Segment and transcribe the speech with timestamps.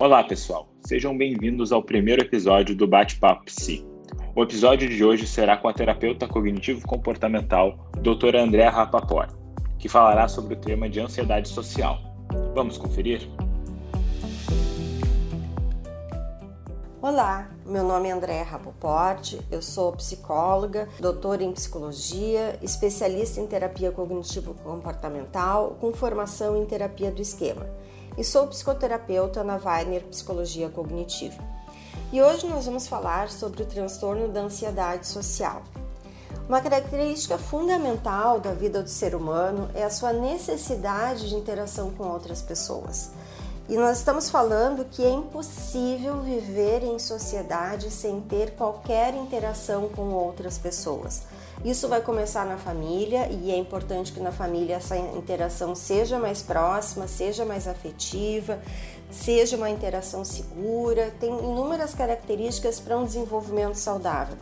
[0.00, 0.66] Olá, pessoal.
[0.80, 3.86] Sejam bem-vindos ao primeiro episódio do Bate-Papo Psi.
[4.34, 9.30] O episódio de hoje será com a terapeuta cognitivo-comportamental, doutora Andréa Rapaport,
[9.78, 11.98] que falará sobre o tema de ansiedade social.
[12.54, 13.28] Vamos conferir?
[17.02, 23.92] Olá, meu nome é Andréa Rapoport, eu sou psicóloga, doutora em psicologia, especialista em terapia
[23.92, 27.66] cognitivo-comportamental, com formação em terapia do esquema,
[28.20, 31.42] e sou psicoterapeuta na Weiner Psicologia Cognitiva.
[32.12, 35.62] E hoje nós vamos falar sobre o transtorno da ansiedade social.
[36.46, 42.08] Uma característica fundamental da vida do ser humano é a sua necessidade de interação com
[42.08, 43.10] outras pessoas.
[43.70, 50.12] E nós estamos falando que é impossível viver em sociedade sem ter qualquer interação com
[50.12, 51.22] outras pessoas.
[51.64, 56.40] Isso vai começar na família e é importante que na família essa interação seja mais
[56.40, 58.58] próxima, seja mais afetiva,
[59.10, 61.12] seja uma interação segura.
[61.20, 64.38] Tem inúmeras características para um desenvolvimento saudável.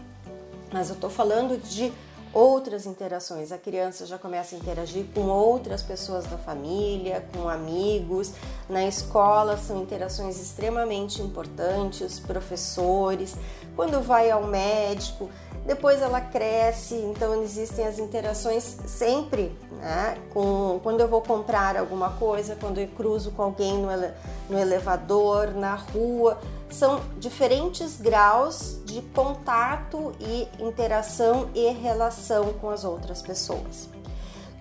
[0.72, 1.92] Mas eu estou falando de
[2.32, 3.52] outras interações.
[3.52, 8.32] A criança já começa a interagir com outras pessoas da família, com amigos.
[8.68, 13.36] Na escola são interações extremamente importantes, professores.
[13.74, 15.30] Quando vai ao médico,
[15.68, 20.16] depois ela cresce, então existem as interações sempre, né?
[20.32, 24.10] Com, quando eu vou comprar alguma coisa, quando eu cruzo com alguém no, ele,
[24.48, 26.38] no elevador, na rua,
[26.70, 33.88] são diferentes graus de contato e interação e relação com as outras pessoas.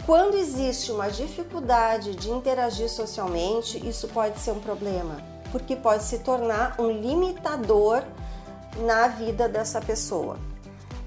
[0.06, 5.18] Quando existe uma dificuldade de interagir socialmente, isso pode ser um problema,
[5.52, 8.04] porque pode se tornar um limitador
[8.78, 10.38] na vida dessa pessoa.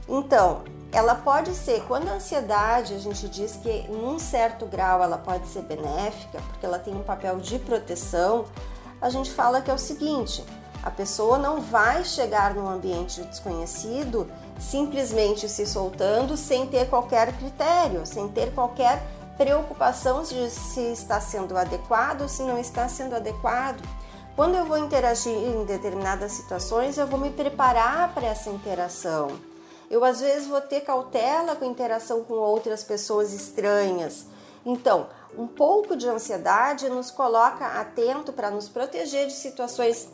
[0.07, 5.03] Então, ela pode ser, quando a ansiedade, a gente diz que em um certo grau
[5.03, 8.45] ela pode ser benéfica, porque ela tem um papel de proteção,
[9.01, 10.45] a gente fala que é o seguinte:
[10.83, 18.05] a pessoa não vai chegar num ambiente desconhecido simplesmente se soltando sem ter qualquer critério,
[18.05, 19.02] sem ter qualquer
[19.36, 23.83] preocupação de se está sendo adequado ou se não está sendo adequado.
[24.36, 29.29] Quando eu vou interagir em determinadas situações, eu vou me preparar para essa interação.
[29.91, 34.27] Eu às vezes vou ter cautela com interação com outras pessoas estranhas.
[34.64, 40.08] Então, um pouco de ansiedade nos coloca atento para nos proteger de situações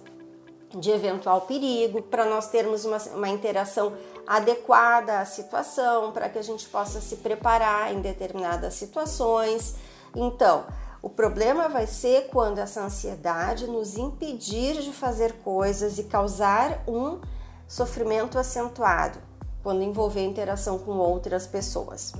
[0.75, 3.93] de eventual perigo, para nós termos uma, uma interação
[4.27, 9.77] adequada à situação, para que a gente possa se preparar em determinadas situações.
[10.15, 10.65] Então,
[11.01, 17.21] o problema vai ser quando essa ansiedade nos impedir de fazer coisas e causar um
[17.69, 19.19] sofrimento acentuado
[19.63, 22.13] quando envolver interação com outras pessoas.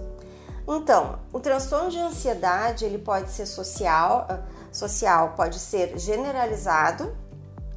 [0.69, 4.43] Então, o transtorno de ansiedade ele pode ser social, ah,
[4.73, 7.17] social pode ser generalizado,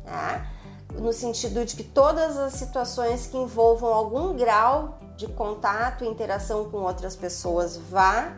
[0.03, 0.47] né?
[0.93, 6.77] No sentido de que todas as situações que envolvam algum grau de contato interação com
[6.77, 8.33] outras pessoas vá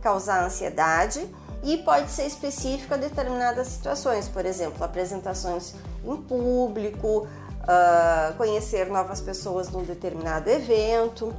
[0.00, 1.26] causar ansiedade
[1.62, 7.26] e pode ser específico a determinadas situações, por exemplo, apresentações em público,
[7.62, 11.34] uh, conhecer novas pessoas num determinado evento.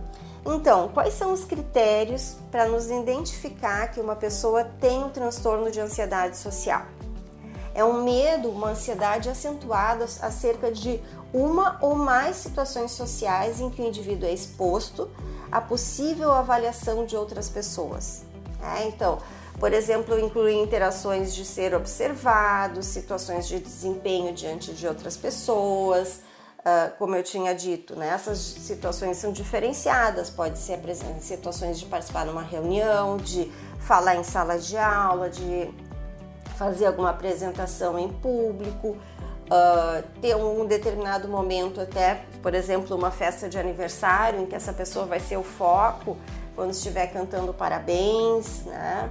[0.46, 5.80] Então, quais são os critérios para nos identificar que uma pessoa tem um transtorno de
[5.80, 6.84] ansiedade social?
[7.78, 11.00] É um medo, uma ansiedade acentuada acerca de
[11.32, 15.08] uma ou mais situações sociais em que o indivíduo é exposto
[15.52, 18.24] à possível avaliação de outras pessoas.
[18.76, 19.20] É, então,
[19.60, 26.22] por exemplo, incluir interações de ser observado, situações de desempenho diante de outras pessoas,
[26.62, 28.10] uh, como eu tinha dito, né?
[28.10, 30.80] essas situações são diferenciadas, pode ser
[31.22, 35.72] situações de participar numa reunião, de falar em sala de aula, de
[36.58, 38.98] fazer alguma apresentação em público,
[39.48, 44.74] uh, ter um determinado momento até, por exemplo, uma festa de aniversário em que essa
[44.74, 46.18] pessoa vai ser o foco
[46.56, 49.10] quando estiver cantando parabéns, né?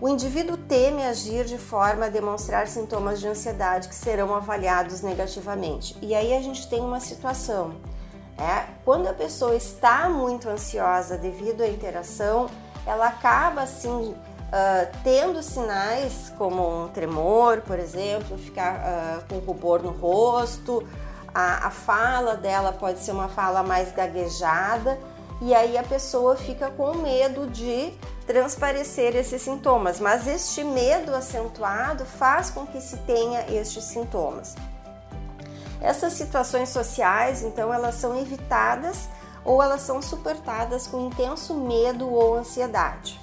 [0.00, 5.96] O indivíduo teme agir de forma a demonstrar sintomas de ansiedade que serão avaliados negativamente.
[6.00, 7.74] E aí a gente tem uma situação.
[8.38, 12.48] É, quando a pessoa está muito ansiosa devido à interação,
[12.86, 14.14] ela acaba assim
[14.48, 20.86] uh, tendo sinais como um tremor, por exemplo, ficar uh, com rubor no rosto,
[21.34, 24.98] a, a fala dela pode ser uma fala mais gaguejada
[25.40, 27.92] e aí a pessoa fica com medo de
[28.26, 34.54] transparecer esses sintomas, mas este medo acentuado faz com que se tenha estes sintomas.
[35.80, 39.08] Essas situações sociais, então, elas são evitadas
[39.44, 43.17] ou elas são suportadas com intenso medo ou ansiedade.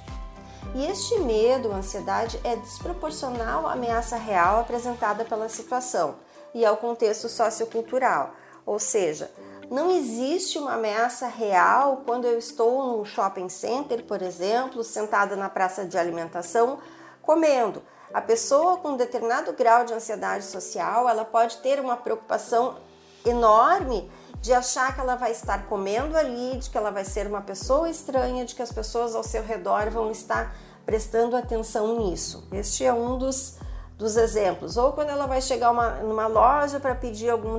[0.76, 6.16] E este medo, ansiedade, é desproporcional à ameaça real apresentada pela situação
[6.52, 8.34] e ao contexto sociocultural.
[8.66, 9.32] Ou seja,
[9.70, 15.48] não existe uma ameaça real quando eu estou num shopping center, por exemplo, sentada na
[15.48, 16.78] praça de alimentação,
[17.22, 17.82] comendo.
[18.12, 22.76] A pessoa com determinado grau de ansiedade social, ela pode ter uma preocupação
[23.24, 24.10] enorme
[24.42, 27.88] de achar que ela vai estar comendo ali, de que ela vai ser uma pessoa
[27.88, 30.54] estranha, de que as pessoas ao seu redor vão estar
[30.86, 32.48] prestando atenção nisso.
[32.52, 33.58] Este é um dos
[33.98, 37.58] dos exemplos, ou quando ela vai chegar uma, numa loja para pedir algum,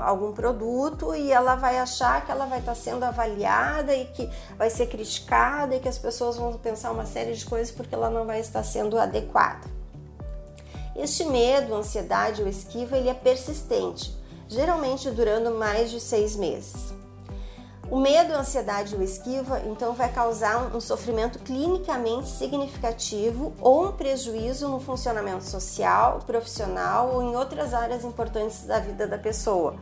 [0.00, 4.30] algum produto e ela vai achar que ela vai estar tá sendo avaliada e que
[4.56, 8.08] vai ser criticada e que as pessoas vão pensar uma série de coisas porque ela
[8.08, 9.68] não vai estar sendo adequada.
[10.94, 14.16] Este medo, ansiedade ou esquiva, ele é persistente,
[14.46, 16.94] geralmente durando mais de seis meses.
[17.92, 23.92] O medo, a ansiedade ou esquiva, então, vai causar um sofrimento clinicamente significativo ou um
[23.92, 29.76] prejuízo no funcionamento social, profissional ou em outras áreas importantes da vida da pessoa.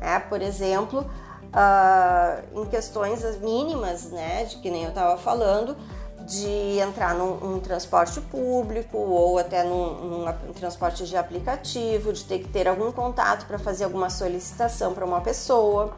[0.00, 5.76] É, por exemplo, uh, em questões mínimas, né, de que nem eu estava falando,
[6.20, 12.38] de entrar num, num, transporte público ou até num, num, transporte de aplicativo, de ter
[12.38, 15.94] que ter algum contato para fazer alguma solicitação para uma pessoa.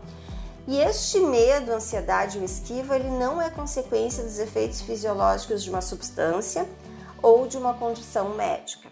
[0.67, 5.81] E este medo, ansiedade ou esquiva, ele não é consequência dos efeitos fisiológicos de uma
[5.81, 6.69] substância
[7.23, 8.89] ou de uma condição médica.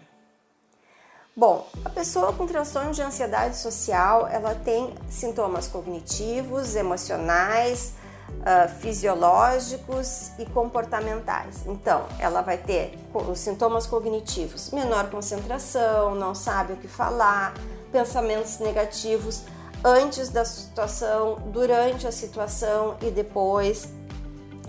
[1.35, 7.91] Bom, a pessoa com transtorno de ansiedade social, ela tem sintomas cognitivos, emocionais,
[8.29, 11.65] uh, fisiológicos e comportamentais.
[11.65, 17.53] Então, ela vai ter os sintomas cognitivos: menor concentração, não sabe o que falar,
[17.91, 19.43] pensamentos negativos
[19.85, 23.87] antes da situação, durante a situação e depois.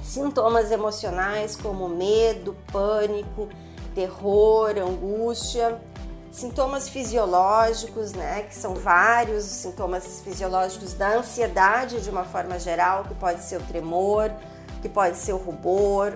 [0.02, 3.48] Sintomas emocionais como medo, pânico,
[3.94, 5.80] terror, angústia.
[6.30, 13.04] Sintomas fisiológicos, né, que são vários os sintomas fisiológicos da ansiedade de uma forma geral,
[13.04, 14.30] que pode ser o tremor,
[14.82, 16.12] que pode ser o rubor,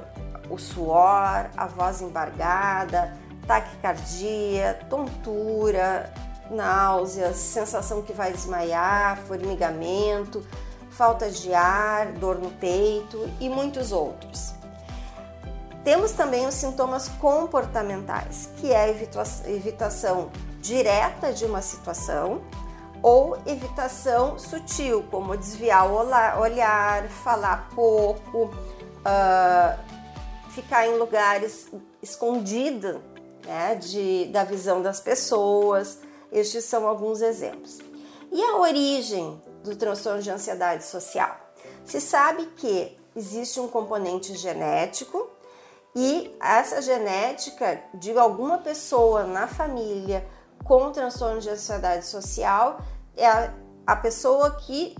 [0.51, 3.17] o suor, a voz embargada,
[3.47, 6.13] taquicardia, tontura,
[6.51, 10.45] náuseas, sensação que vai desmaiar, formigamento,
[10.91, 14.53] falta de ar, dor no peito e muitos outros.
[15.85, 18.89] Temos também os sintomas comportamentais, que é a
[19.49, 20.31] evitação
[20.61, 22.43] direta de uma situação
[23.03, 29.79] ou evitação sutil, como desviar o olhar, falar pouco, uh,
[30.51, 31.71] ficar em lugares
[32.03, 32.97] escondidos
[33.47, 35.99] né, de, da visão das pessoas,
[36.33, 37.79] estes são alguns exemplos.
[38.33, 41.37] E a origem do transtorno de ansiedade social?
[41.85, 45.29] Se sabe que existe um componente genético
[45.95, 50.27] e essa genética de alguma pessoa na família
[50.65, 52.81] com transtorno de ansiedade social
[53.17, 53.53] é a,
[53.87, 54.95] a pessoa que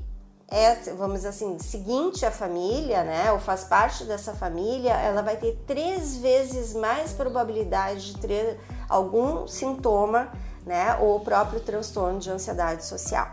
[0.51, 5.37] é, vamos dizer assim, seguinte à família, né, ou faz parte dessa família, ela vai
[5.37, 10.33] ter três vezes mais probabilidade de ter algum sintoma
[10.71, 13.27] né, ou o próprio transtorno de ansiedade social.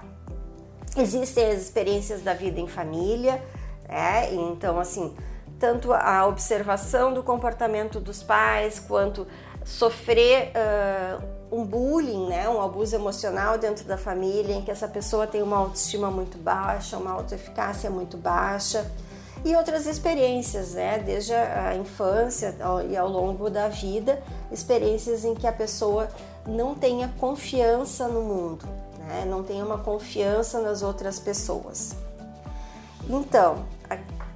[0.98, 3.40] Existem as experiências da vida em família,
[3.88, 5.16] né, então assim,
[5.60, 9.28] tanto a observação do comportamento dos pais quanto
[9.64, 15.28] sofrer uh, um bullying, né, um abuso emocional dentro da família, em que essa pessoa
[15.28, 18.90] tem uma autoestima muito baixa, uma autoeficácia muito baixa
[19.46, 22.56] e outras experiências, né, desde a infância
[22.90, 24.20] e ao longo da vida,
[24.52, 26.10] experiências em que a pessoa
[26.48, 28.66] não tenha confiança no mundo,
[29.00, 29.26] né?
[29.28, 31.94] não tenha uma confiança nas outras pessoas.
[33.10, 33.66] Então,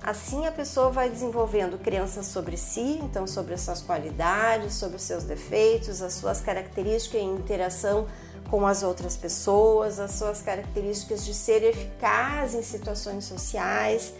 [0.03, 5.03] assim a pessoa vai desenvolvendo crenças sobre si, então sobre as suas qualidades, sobre os
[5.03, 8.07] seus defeitos, as suas características em interação
[8.49, 14.13] com as outras pessoas, as suas características de ser eficaz em situações sociais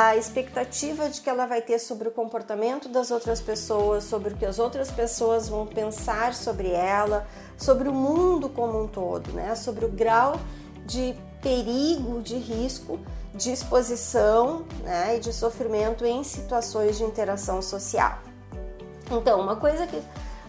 [0.00, 4.36] a expectativa de que ela vai ter sobre o comportamento das outras pessoas, sobre o
[4.36, 7.26] que as outras pessoas vão pensar sobre ela,
[7.56, 9.56] sobre o mundo como um todo, né?
[9.56, 10.38] Sobre o grau
[10.86, 13.00] de perigo, de risco,
[13.34, 15.16] de exposição né?
[15.16, 18.20] e de sofrimento em situações de interação social.
[19.10, 20.00] Então, uma coisa que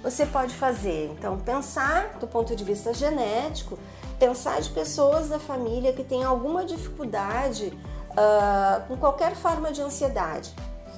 [0.04, 3.80] você pode fazer, então, pensar do ponto de vista genético,
[4.20, 7.74] pensar de pessoas da família que têm alguma dificuldade
[8.20, 10.54] uh, com qualquer forma de ansiedade,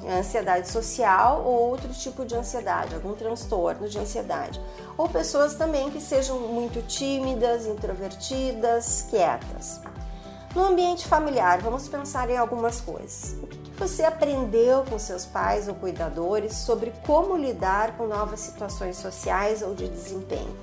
[0.10, 4.60] ansiedade social ou outro tipo de ansiedade, algum transtorno de ansiedade,
[4.98, 9.80] ou pessoas também que sejam muito tímidas, introvertidas, quietas.
[10.56, 13.38] No ambiente familiar, vamos pensar em algumas coisas.
[13.42, 18.98] O que, você aprendeu com seus pais ou cuidadores sobre como lidar com novas situações
[18.98, 20.56] sociais ou de desempenho?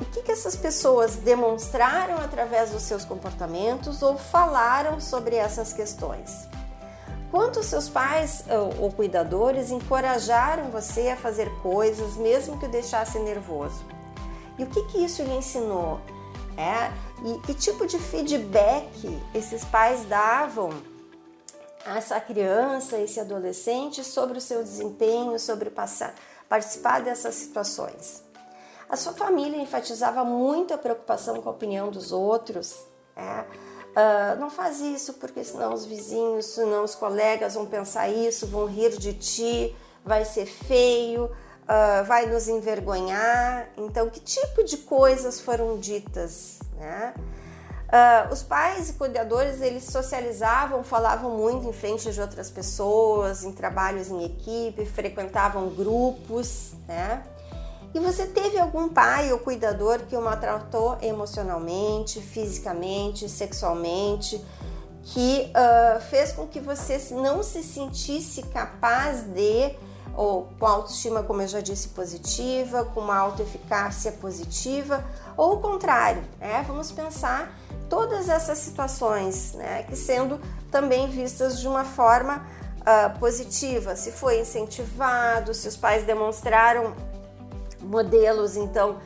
[0.00, 6.48] O que, que essas pessoas demonstraram através dos seus comportamentos ou falaram sobre essas questões?
[7.30, 8.44] Quanto seus pais
[8.78, 13.84] ou cuidadores encorajaram você a fazer coisas mesmo que o deixasse nervoso?
[14.56, 16.00] E o que, que isso lhe ensinou?
[16.56, 16.90] É,
[17.24, 20.70] e que tipo de feedback esses pais davam
[21.84, 26.14] a essa criança, esse adolescente sobre o seu desempenho, sobre passar,
[26.48, 28.27] participar dessas situações?
[28.88, 32.86] A sua família enfatizava muito a preocupação com a opinião dos outros.
[33.14, 33.44] É?
[33.90, 38.66] Uh, não faz isso porque senão os vizinhos, senão os colegas vão pensar isso, vão
[38.66, 43.68] rir de ti, vai ser feio, uh, vai nos envergonhar.
[43.76, 46.60] Então, que tipo de coisas foram ditas?
[46.76, 47.12] Né?
[47.88, 53.52] Uh, os pais e cuidadores eles socializavam, falavam muito em frente de outras pessoas, em
[53.52, 57.22] trabalhos em equipe, frequentavam grupos, né?
[57.94, 64.44] E você teve algum pai ou cuidador que o maltratou emocionalmente, fisicamente, sexualmente,
[65.02, 69.74] que uh, fez com que você não se sentisse capaz de,
[70.14, 75.02] ou com autoestima, como eu já disse, positiva, com uma autoeficácia positiva,
[75.34, 76.62] ou o contrário, né?
[76.66, 79.84] Vamos pensar todas essas situações, né?
[79.84, 80.38] Que sendo
[80.70, 82.46] também vistas de uma forma
[82.80, 86.94] uh, positiva, se foi incentivado, se os pais demonstraram
[87.88, 88.98] modelos então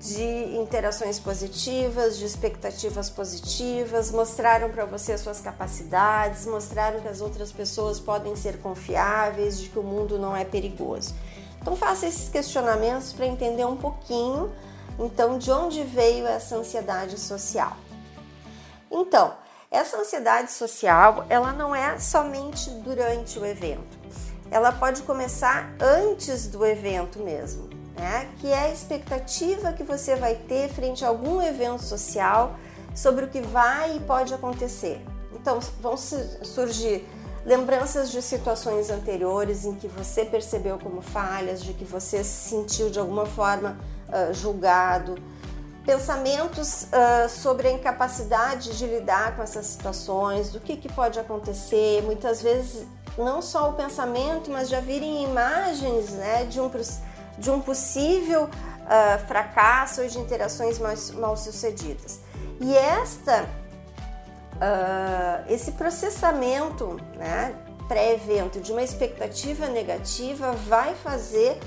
[0.00, 7.20] de interações positivas, de expectativas positivas, mostraram para você as suas capacidades, mostraram que as
[7.20, 11.14] outras pessoas podem ser confiáveis, de que o mundo não é perigoso.
[11.60, 14.52] Então faça esses questionamentos para entender um pouquinho,
[14.98, 17.76] então, de onde veio essa ansiedade social.
[18.90, 19.34] Então,
[19.70, 23.98] essa ansiedade social, ela não é somente durante o evento.
[24.50, 28.28] Ela pode começar antes do evento mesmo né?
[28.38, 32.56] que é a expectativa que você vai ter frente a algum evento social
[32.94, 35.04] sobre o que vai e pode acontecer.
[35.32, 37.06] Então, vão surgir
[37.44, 42.88] lembranças de situações anteriores em que você percebeu como falhas, de que você se sentiu
[42.88, 43.76] de alguma forma
[44.08, 45.16] uh, julgado,
[45.84, 52.02] pensamentos uh, sobre a incapacidade de lidar com essas situações, do que, que pode acontecer.
[52.02, 52.86] Muitas vezes,
[53.18, 56.70] não só o pensamento, mas já virem imagens né, de um
[57.38, 62.20] de um possível uh, fracasso ou de interações mais, mal sucedidas.
[62.60, 63.44] E esta,
[64.54, 67.54] uh, esse processamento né,
[67.88, 71.58] pré-evento de uma expectativa negativa vai fazer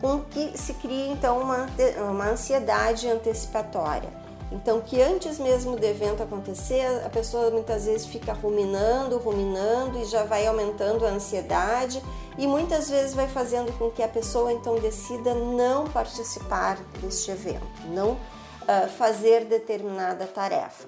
[0.00, 1.66] com que se crie então uma,
[2.10, 4.21] uma ansiedade antecipatória.
[4.52, 10.04] Então, que antes mesmo do evento acontecer, a pessoa muitas vezes fica ruminando, ruminando e
[10.04, 12.02] já vai aumentando a ansiedade
[12.36, 17.66] e muitas vezes vai fazendo com que a pessoa então decida não participar deste evento,
[17.88, 20.86] não uh, fazer determinada tarefa.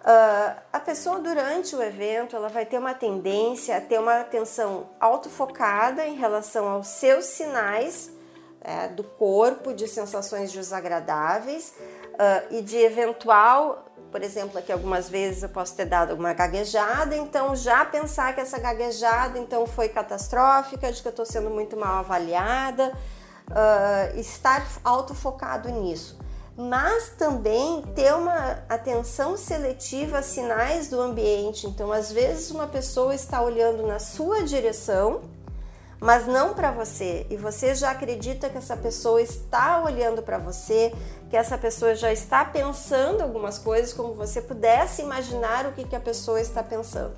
[0.00, 4.88] Uh, a pessoa durante o evento ela vai ter uma tendência a ter uma atenção
[4.98, 8.10] autofocada em relação aos seus sinais
[8.64, 11.74] é, do corpo, de sensações desagradáveis,
[12.14, 17.16] uh, e de eventual, por exemplo, aqui algumas vezes eu posso ter dado uma gaguejada,
[17.16, 21.76] então já pensar que essa gaguejada então foi catastrófica, de que eu estou sendo muito
[21.76, 22.92] mal avaliada,
[23.50, 26.18] uh, estar autofocado nisso.
[26.54, 31.66] Mas também ter uma atenção seletiva a sinais do ambiente.
[31.66, 35.22] Então, às vezes, uma pessoa está olhando na sua direção
[36.02, 37.24] mas não para você.
[37.30, 40.92] E você já acredita que essa pessoa está olhando para você,
[41.30, 45.94] que essa pessoa já está pensando algumas coisas, como você pudesse imaginar o que, que
[45.94, 47.14] a pessoa está pensando.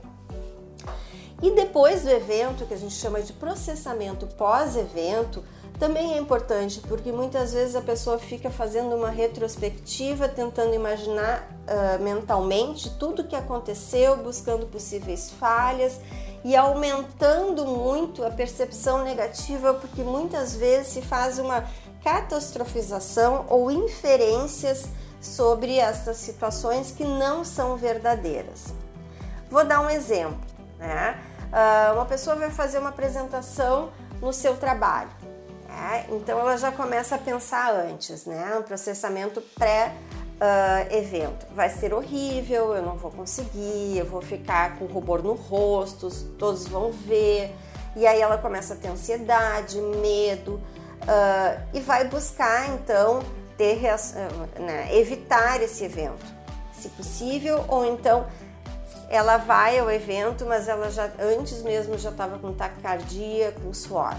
[1.43, 5.43] E depois do evento, que a gente chama de processamento pós-evento,
[5.79, 12.03] também é importante porque muitas vezes a pessoa fica fazendo uma retrospectiva, tentando imaginar uh,
[12.03, 15.99] mentalmente tudo o que aconteceu, buscando possíveis falhas
[16.45, 21.65] e aumentando muito a percepção negativa, porque muitas vezes se faz uma
[22.05, 24.87] catastrofização ou inferências
[25.23, 28.75] sobre essas situações que não são verdadeiras.
[29.51, 30.39] Vou dar um exemplo.
[30.79, 31.19] Né?
[31.47, 35.11] Uh, uma pessoa vai fazer uma apresentação no seu trabalho.
[35.67, 36.07] Né?
[36.11, 38.57] Então ela já começa a pensar antes, né?
[38.59, 39.95] Um processamento pré
[40.35, 41.47] uh, evento.
[41.55, 46.67] Vai ser horrível, eu não vou conseguir, eu vou ficar com rubor no rosto, todos
[46.67, 47.55] vão ver.
[47.97, 50.61] E aí ela começa a ter ansiedade, medo
[51.03, 53.23] uh, e vai buscar então
[53.57, 53.81] ter,
[54.59, 56.25] né, evitar esse evento,
[56.73, 58.27] se possível, ou então
[59.09, 64.15] ela vai ao evento, mas ela já antes mesmo já estava com taquicardia, com suor.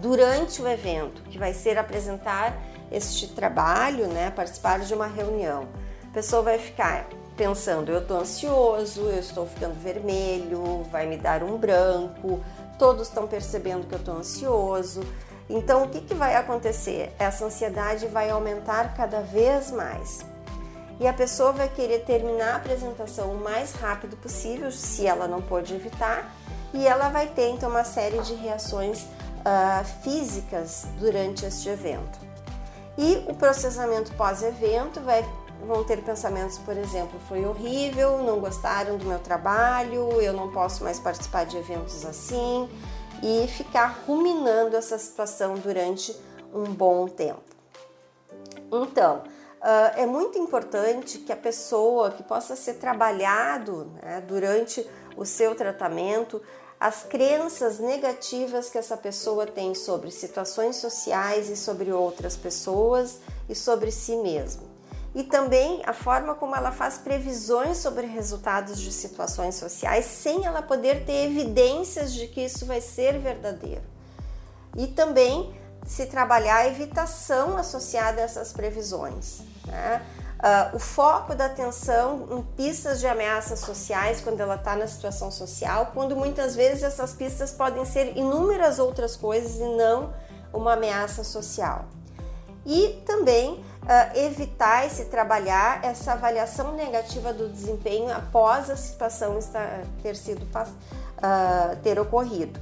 [0.00, 2.56] Durante o evento, que vai ser apresentar
[2.90, 5.68] este trabalho, né, participar de uma reunião,
[6.10, 11.42] a pessoa vai ficar pensando: eu estou ansioso, eu estou ficando vermelho, vai me dar
[11.42, 12.40] um branco,
[12.78, 15.02] todos estão percebendo que eu estou ansioso.
[15.50, 17.10] Então, o que, que vai acontecer?
[17.18, 20.26] Essa ansiedade vai aumentar cada vez mais.
[21.00, 25.40] E a pessoa vai querer terminar a apresentação o mais rápido possível, se ela não
[25.40, 26.34] pode evitar,
[26.74, 32.27] e ela vai ter então uma série de reações uh, físicas durante este evento.
[32.98, 35.24] E o processamento pós-evento vai
[35.64, 40.84] vão ter pensamentos, por exemplo, foi horrível, não gostaram do meu trabalho, eu não posso
[40.84, 42.68] mais participar de eventos assim
[43.22, 46.16] e ficar ruminando essa situação durante
[46.54, 47.42] um bom tempo.
[48.72, 49.22] Então,
[49.60, 55.54] uh, é muito importante que a pessoa que possa ser trabalhado né, durante o seu
[55.54, 56.40] tratamento
[56.80, 63.18] as crenças negativas que essa pessoa tem sobre situações sociais e sobre outras pessoas
[63.48, 64.78] e sobre si mesmo
[65.14, 70.62] e também a forma como ela faz previsões sobre resultados de situações sociais sem ela
[70.62, 73.82] poder ter evidências de que isso vai ser verdadeiro.
[74.76, 75.52] E também
[75.84, 79.40] se trabalhar a evitação associada a essas previsões.
[79.66, 80.06] Né?
[80.38, 85.32] Uh, o foco da atenção em pistas de ameaças sociais quando ela está na situação
[85.32, 90.14] social, quando muitas vezes essas pistas podem ser inúmeras outras coisas e não
[90.52, 91.86] uma ameaça social.
[92.64, 99.38] E também uh, evitar e se trabalhar essa avaliação negativa do desempenho após a situação
[99.38, 102.60] estar, ter sido uh, ter ocorrido.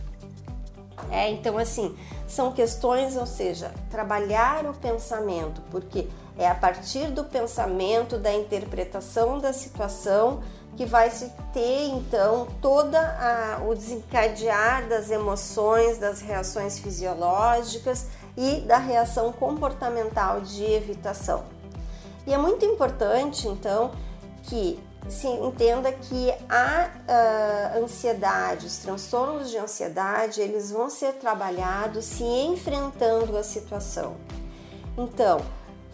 [1.11, 1.95] É, então, assim,
[2.27, 9.39] são questões, ou seja, trabalhar o pensamento, porque é a partir do pensamento, da interpretação
[9.39, 10.43] da situação,
[10.77, 18.61] que vai se ter então toda a, o desencadear das emoções, das reações fisiológicas e
[18.61, 21.45] da reação comportamental de evitação.
[22.27, 23.93] E é muito importante, então,
[24.43, 26.91] que se entenda que a
[27.79, 34.17] uh, ansiedade, os transtornos de ansiedade, eles vão ser trabalhados se enfrentando a situação.
[34.99, 35.41] Então,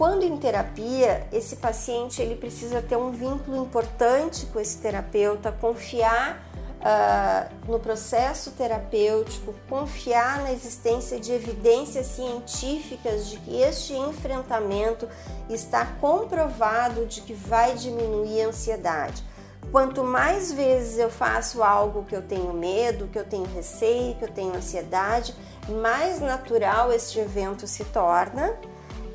[0.03, 6.45] quando em terapia, esse paciente ele precisa ter um vínculo importante com esse terapeuta, confiar
[6.81, 15.09] uh, no processo terapêutico, confiar na existência de evidências científicas de que este enfrentamento
[15.49, 19.23] está comprovado de que vai diminuir a ansiedade.
[19.71, 24.25] Quanto mais vezes eu faço algo que eu tenho medo, que eu tenho receio, que
[24.25, 25.33] eu tenho ansiedade,
[25.69, 28.53] mais natural este evento se torna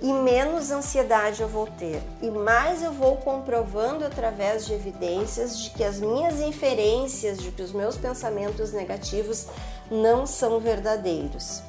[0.02, 2.02] e menos ansiedade eu vou ter.
[2.22, 7.62] E mais eu vou comprovando através de evidências de que as minhas inferências, de que
[7.62, 9.48] os meus pensamentos negativos
[9.90, 11.62] não são verdadeiros.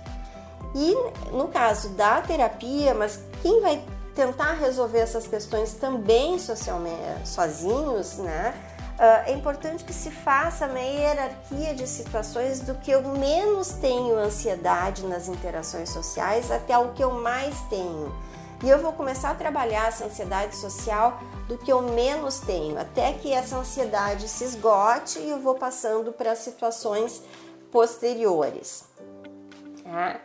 [0.74, 0.94] E
[1.32, 3.82] no caso da terapia, mas quem vai
[4.14, 8.54] tentar resolver essas questões também socialmente sozinhos, né?
[8.98, 14.18] Uh, é importante que se faça uma hierarquia de situações do que eu menos tenho
[14.18, 18.12] ansiedade nas interações sociais até o que eu mais tenho.
[18.60, 23.12] E eu vou começar a trabalhar essa ansiedade social do que eu menos tenho, até
[23.12, 27.22] que essa ansiedade se esgote e eu vou passando para situações
[27.70, 28.84] posteriores.
[29.84, 30.20] Tá?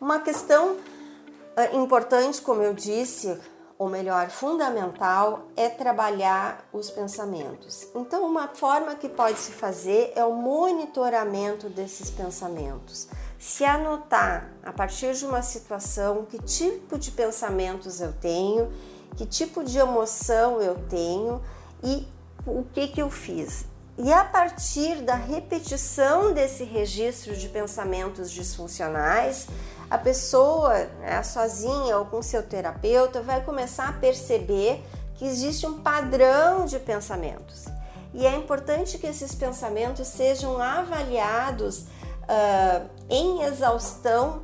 [0.00, 3.36] Uma questão uh, importante, como eu disse,
[3.78, 7.88] ou melhor, fundamental, é trabalhar os pensamentos.
[7.94, 13.08] Então, uma forma que pode se fazer é o monitoramento desses pensamentos.
[13.38, 18.72] Se anotar a partir de uma situação que tipo de pensamentos eu tenho,
[19.16, 21.42] que tipo de emoção eu tenho
[21.82, 22.06] e
[22.46, 23.66] o que, que eu fiz.
[23.96, 29.46] E a partir da repetição desse registro de pensamentos disfuncionais,
[29.94, 35.80] a pessoa, né, sozinha ou com seu terapeuta, vai começar a perceber que existe um
[35.80, 37.66] padrão de pensamentos.
[38.12, 44.42] E é importante que esses pensamentos sejam avaliados uh, em exaustão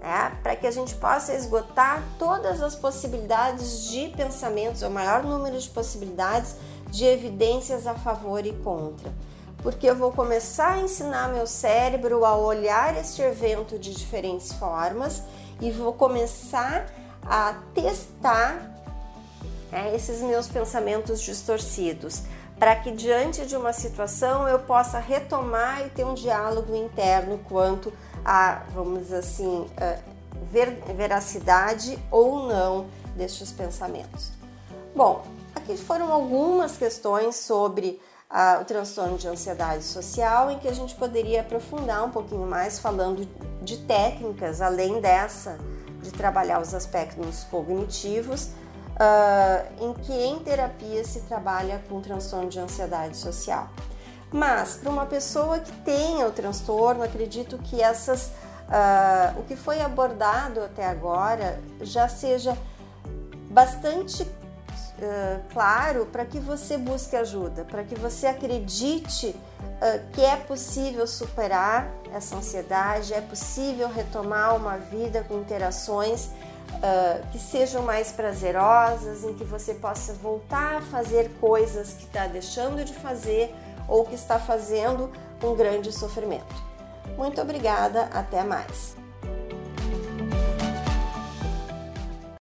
[0.00, 5.58] né, para que a gente possa esgotar todas as possibilidades de pensamentos, o maior número
[5.58, 6.56] de possibilidades
[6.90, 9.12] de evidências a favor e contra
[9.66, 15.24] porque eu vou começar a ensinar meu cérebro a olhar este evento de diferentes formas
[15.60, 16.86] e vou começar
[17.24, 18.78] a testar
[19.72, 22.22] né, esses meus pensamentos distorcidos,
[22.56, 27.92] para que diante de uma situação eu possa retomar e ter um diálogo interno quanto
[28.24, 29.68] a, vamos dizer assim,
[30.48, 34.30] ver, veracidade ou não destes pensamentos.
[34.94, 35.24] Bom,
[35.56, 38.00] aqui foram algumas questões sobre
[38.60, 43.26] o transtorno de ansiedade social, em que a gente poderia aprofundar um pouquinho mais falando
[43.62, 45.58] de técnicas, além dessa,
[46.02, 48.50] de trabalhar os aspectos cognitivos,
[48.96, 53.68] uh, em que em terapia se trabalha com transtorno de ansiedade social.
[54.32, 58.26] Mas para uma pessoa que tenha o transtorno, acredito que essas,
[58.66, 62.56] uh, o que foi abordado até agora já seja
[63.50, 64.24] bastante
[64.98, 71.06] uh, claro para que você busque ajuda, para que você acredite uh, que é possível
[71.06, 79.24] superar essa ansiedade, é possível retomar uma vida com interações uh, que sejam mais prazerosas,
[79.24, 83.54] em que você possa voltar a fazer coisas que está deixando de fazer
[83.88, 86.66] ou que está fazendo com grande sofrimento.
[87.16, 88.95] Muito obrigada, até mais!